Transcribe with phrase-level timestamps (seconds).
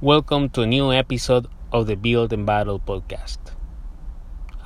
[0.00, 3.38] Welcome to a new episode of the Build and Battle podcast.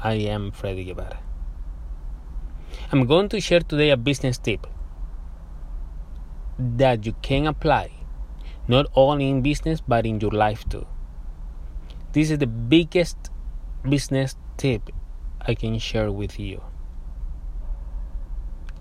[0.04, 1.20] I am Freddy Guevara.
[2.92, 4.66] I'm going to share today a business tip
[6.58, 7.92] that you can apply
[8.68, 10.86] not only in business but in your life too.
[12.12, 13.16] This is the biggest
[13.88, 14.90] business tip
[15.40, 16.60] I can share with you.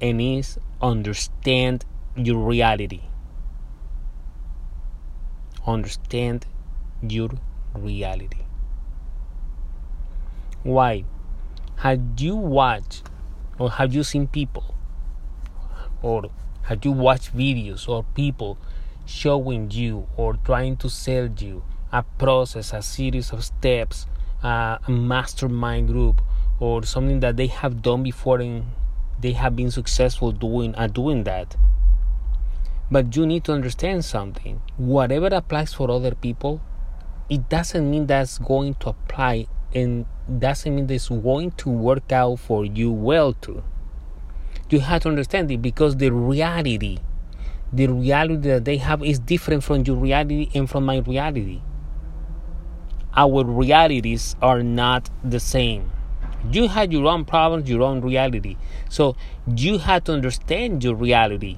[0.01, 1.85] And is understand
[2.17, 3.03] your reality
[5.65, 6.45] understand
[7.01, 7.29] your
[7.75, 8.45] reality.
[10.63, 11.05] Why?
[11.77, 13.03] Have you watched
[13.57, 14.75] or have you seen people
[16.01, 16.29] or
[16.63, 18.57] have you watched videos or people
[19.05, 24.05] showing you or trying to sell you a process, a series of steps,
[24.43, 26.21] uh, a mastermind group,
[26.59, 28.65] or something that they have done before and
[29.19, 31.55] they have been successful doing at doing that?
[32.91, 34.61] But you need to understand something.
[34.75, 36.61] Whatever applies for other people,
[37.29, 40.05] it doesn't mean that's going to apply and
[40.39, 43.63] doesn't mean it's going to work out for you well too.
[44.69, 46.97] You have to understand it because the reality,
[47.71, 51.61] the reality that they have is different from your reality and from my reality.
[53.15, 55.91] Our realities are not the same.
[56.51, 58.57] You had your own problems, your own reality.
[58.89, 59.15] So
[59.47, 61.57] you have to understand your reality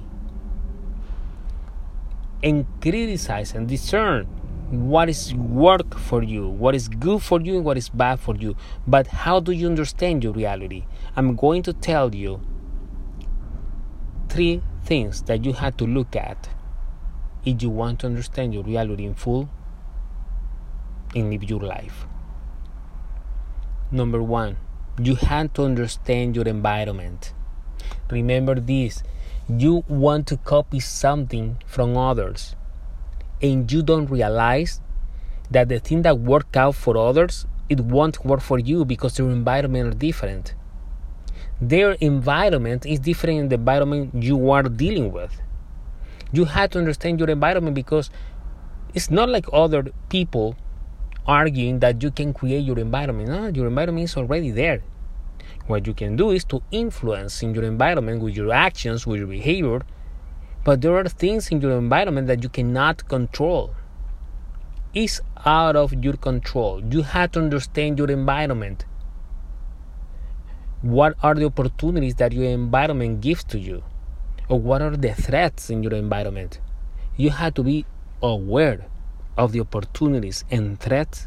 [2.44, 4.26] and criticize and discern
[4.70, 8.36] what is work for you, what is good for you, and what is bad for
[8.36, 8.54] you.
[8.86, 10.84] But how do you understand your reality?
[11.16, 12.40] I'm going to tell you
[14.28, 16.50] three things that you have to look at
[17.46, 19.48] if you want to understand your reality in full
[21.14, 22.06] and live your life.
[23.90, 24.56] Number one,
[25.00, 27.32] you have to understand your environment.
[28.10, 29.02] Remember this
[29.48, 32.56] you want to copy something from others
[33.42, 34.80] and you don't realize
[35.50, 39.30] that the thing that worked out for others it won't work for you because your
[39.30, 40.54] environment are different.
[41.60, 45.40] Their environment is different in the environment you are dealing with.
[46.32, 48.10] You have to understand your environment because
[48.92, 50.56] it's not like other people
[51.26, 53.28] arguing that you can create your environment.
[53.28, 54.82] No your environment is already there
[55.66, 59.28] what you can do is to influence in your environment with your actions, with your
[59.28, 59.82] behavior,
[60.64, 63.74] but there are things in your environment that you cannot control.
[64.94, 66.82] It's out of your control.
[66.84, 68.84] You have to understand your environment.
[70.82, 73.82] What are the opportunities that your environment gives to you?
[74.48, 76.60] Or what are the threats in your environment?
[77.16, 77.86] You have to be
[78.22, 78.86] aware
[79.36, 81.26] of the opportunities and threats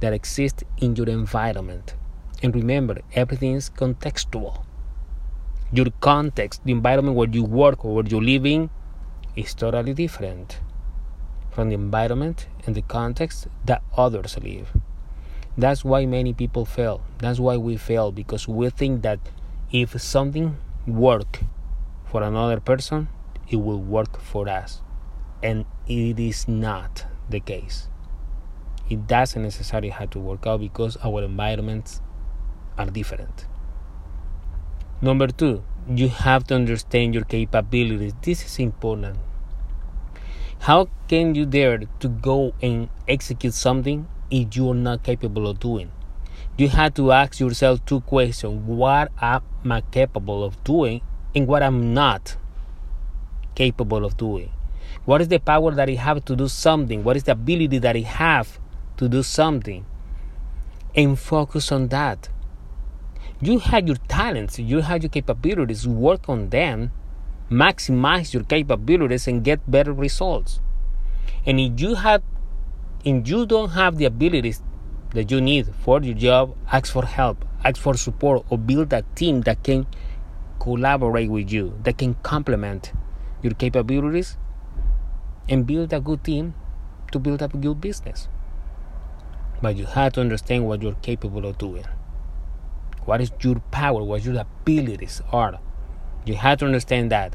[0.00, 1.94] that exist in your environment.
[2.42, 4.64] And remember, everything is contextual.
[5.72, 8.70] Your context, the environment where you work or where you live in,
[9.36, 10.60] is totally different
[11.50, 14.70] from the environment and the context that others live.
[15.56, 17.02] That's why many people fail.
[17.18, 19.18] That's why we fail because we think that
[19.72, 20.56] if something
[20.86, 21.40] work
[22.04, 23.08] for another person,
[23.48, 24.82] it will work for us.
[25.42, 27.88] And it is not the case.
[28.88, 32.00] It doesn't necessarily have to work out because our environments
[32.78, 33.46] are different.
[35.00, 38.14] Number two, you have to understand your capabilities.
[38.22, 39.18] This is important.
[40.60, 45.60] How can you dare to go and execute something if you are not capable of
[45.60, 45.92] doing?
[46.56, 51.00] You have to ask yourself two questions What am I capable of doing
[51.34, 52.36] and what I'm not
[53.54, 54.50] capable of doing?
[55.04, 57.04] What is the power that I have to do something?
[57.04, 58.58] What is the ability that I have
[58.96, 59.86] to do something?
[60.94, 62.28] And focus on that
[63.40, 66.90] you have your talents, you have your capabilities, work on them,
[67.50, 70.60] maximize your capabilities, and get better results.
[71.46, 72.22] And if you have,
[73.04, 74.62] if you don't have the abilities
[75.14, 79.02] that you need for your job, ask for help, ask for support, or build a
[79.14, 79.86] team that can
[80.58, 82.92] collaborate with you, that can complement
[83.42, 84.36] your capabilities,
[85.48, 86.54] and build a good team
[87.12, 88.28] to build up a good business.
[89.62, 91.84] But you have to understand what you're capable of doing
[93.08, 95.58] what is your power, what your abilities are.
[96.26, 97.34] You have to understand that.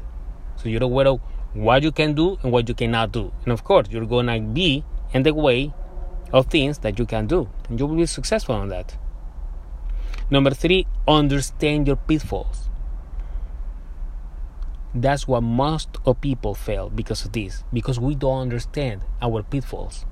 [0.54, 1.20] So you're aware of
[1.52, 3.32] what you can do and what you cannot do.
[3.42, 5.74] And of course, you're gonna be in the way
[6.32, 7.48] of things that you can do.
[7.68, 8.96] And you will be successful on that.
[10.30, 12.68] Number three, understand your pitfalls.
[14.94, 20.06] That's what most of people fail because of this, because we don't understand our pitfalls.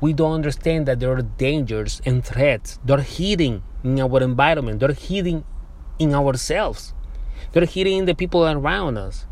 [0.00, 4.80] We don't understand that there are dangers and threats that are hidden in our environment,
[4.80, 5.44] they're hidden
[5.98, 6.94] in ourselves,
[7.52, 9.26] they're hidden in the people around us.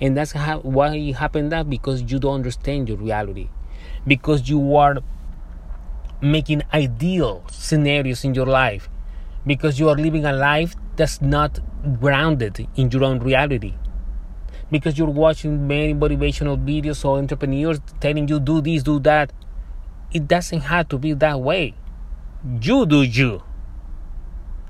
[0.00, 3.48] And that's how, why it happened that because you don't understand your reality.
[4.06, 4.98] because you are
[6.20, 8.88] making ideal scenarios in your life,
[9.46, 11.58] because you are living a life that's not
[12.00, 13.74] grounded in your own reality.
[14.70, 19.32] Because you're watching many motivational videos or entrepreneurs telling you do this, do that.
[20.12, 21.74] It doesn't have to be that way.
[22.60, 23.42] You do you.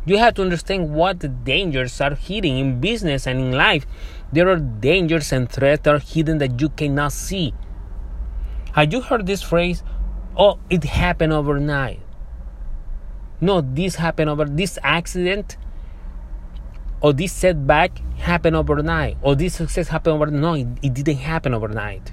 [0.05, 3.87] You have to understand what the dangers are hidden in business and in life.
[4.33, 7.55] There are dangers and threats that are hidden that you cannot see.
[8.73, 9.83] Have you heard this phrase?
[10.37, 12.01] Oh, it happened overnight.
[13.41, 15.57] No, this happened over this accident
[17.01, 20.41] or this setback happened overnight or this success happened overnight.
[20.41, 22.13] No, it, it didn't happen overnight.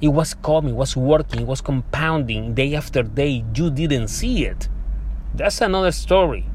[0.00, 3.44] It was coming, it was working, it was compounding day after day.
[3.54, 4.68] You didn't see it.
[5.34, 6.46] That's another story.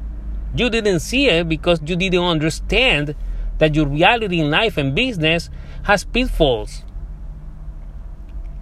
[0.54, 3.14] You didn't see it because you didn't understand
[3.58, 5.50] that your reality in life and business
[5.84, 6.84] has pitfalls.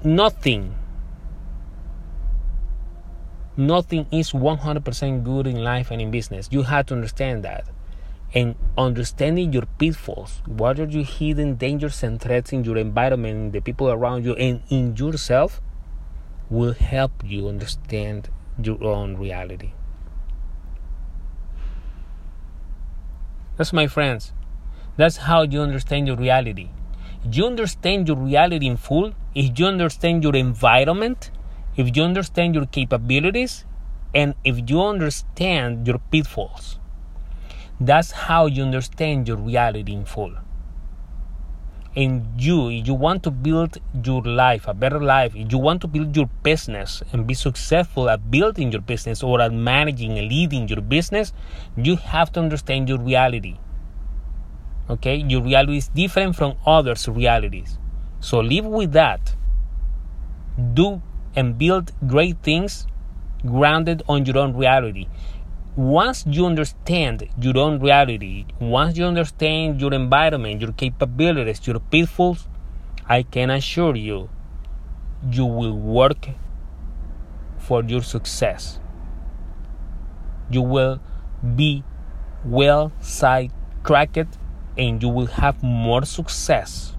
[0.04, 0.76] Nothing,
[3.56, 6.48] nothing is 100% good in life and in business.
[6.50, 7.66] You have to understand that.
[8.34, 13.60] And understanding your pitfalls, what are your hidden dangers and threats in your environment, the
[13.60, 15.62] people around you, and in yourself,
[16.50, 18.28] will help you understand
[18.62, 19.72] your own reality.
[23.56, 24.32] That's my friends.
[24.96, 26.68] That's how you understand your reality.
[27.30, 31.30] You understand your reality in full if you understand your environment,
[31.76, 33.64] if you understand your capabilities,
[34.14, 36.78] and if you understand your pitfalls.
[37.80, 40.34] That's how you understand your reality in full.
[41.94, 45.80] And you, if you want to build your life, a better life, if you want
[45.82, 50.28] to build your business and be successful at building your business or at managing and
[50.28, 51.32] leading your business,
[51.76, 53.58] you have to understand your reality.
[54.90, 57.78] Okay, your reality is different from others' realities.
[58.20, 59.34] So live with that.
[60.74, 61.02] Do
[61.36, 62.86] and build great things
[63.46, 65.06] grounded on your own reality
[65.78, 72.48] once you understand your own reality, once you understand your environment, your capabilities, your pitfalls,
[73.06, 74.28] I can assure you,
[75.30, 76.30] you will work
[77.58, 78.80] for your success.
[80.50, 80.98] You will
[81.54, 81.84] be
[82.44, 84.36] well sidetracked
[84.76, 86.96] and you will have more success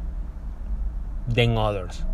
[1.27, 2.05] than others.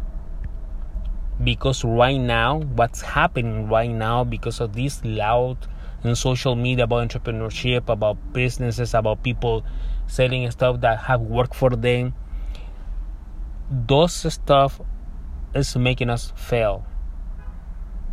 [1.43, 5.67] Because right now, what's happening right now, because of this loud
[6.05, 9.65] in social media about entrepreneurship, about businesses, about people
[10.07, 12.13] selling stuff that have worked for them.
[13.69, 14.79] Those stuff
[15.53, 16.85] is making us fail.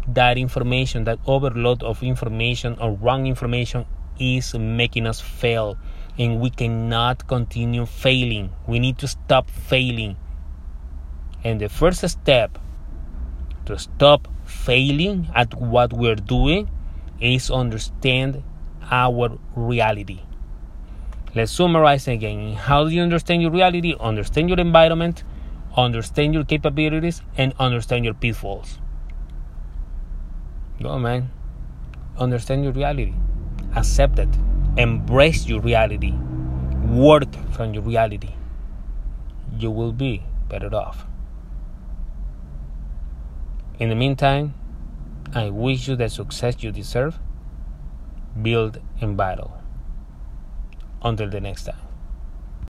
[0.09, 3.87] That information, that overload of information or wrong information
[4.19, 5.77] is making us fail.
[6.19, 8.53] And we cannot continue failing.
[8.67, 10.17] We need to stop failing.
[11.45, 12.59] And the first step
[13.67, 16.69] to stop failing at what we're doing
[17.23, 18.43] is understand
[18.91, 20.21] our reality.
[21.35, 22.55] Let's summarize again.
[22.55, 23.95] How do you understand your reality?
[23.99, 25.25] Understand your environment,
[25.77, 28.79] understand your capabilities, and understand your pitfalls.
[30.83, 31.31] Go, man.
[32.19, 33.15] Understand your reality.
[33.77, 34.29] Accept it.
[34.77, 36.13] Embrace your reality.
[36.89, 38.35] Work from your reality.
[39.57, 41.07] You will be better off.
[43.79, 44.55] In the meantime,
[45.35, 47.19] I wish you the success you deserve.
[48.41, 49.63] Build and battle.
[51.03, 51.92] Until the next time.